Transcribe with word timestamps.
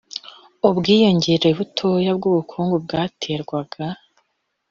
ubwiyongere 0.69 1.49
butoya 1.57 2.11
bw'ubukungu 2.17 2.75
bwaterwaga 2.83 3.85